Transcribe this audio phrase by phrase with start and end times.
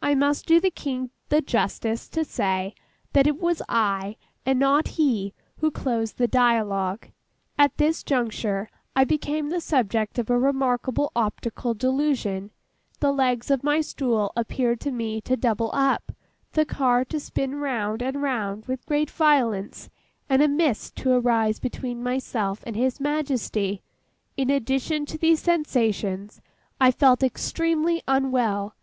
[0.00, 2.74] I must do the King the justice to say
[3.12, 7.08] that it was I, and not he, who closed the dialogue.
[7.58, 12.50] At this juncture, I became the subject of a remarkable optical delusion;
[12.98, 16.12] the legs of my stool appeared to me to double up;
[16.52, 19.88] the car to spin round and round with great violence;
[20.30, 23.82] and a mist to arise between myself and His Majesty.
[24.36, 26.40] In addition to these sensations,
[26.80, 28.74] I felt extremely unwell.